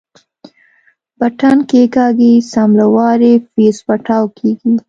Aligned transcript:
بټن 1.19 1.57
کښېکاږي 1.69 2.33
سم 2.51 2.69
له 2.79 2.85
وارې 2.95 3.33
فيوز 3.51 3.77
پټاو 3.85 4.25
کېږي. 4.37 4.71